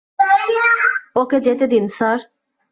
ওকে 1.15 1.37
যেতে 1.39 1.65
দিন, 1.67 1.85
স্যার। 1.89 2.19